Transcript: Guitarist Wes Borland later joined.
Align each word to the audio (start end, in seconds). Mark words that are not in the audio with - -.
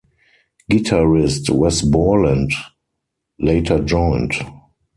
Guitarist 0.71 1.51
Wes 1.51 1.83
Borland 1.83 2.51
later 3.37 3.77
joined. 3.83 4.31